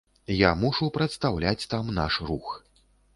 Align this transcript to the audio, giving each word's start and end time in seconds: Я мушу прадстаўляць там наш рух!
Я 0.35 0.49
мушу 0.61 0.87
прадстаўляць 0.95 1.69
там 1.75 1.91
наш 1.99 2.17
рух! 2.31 2.49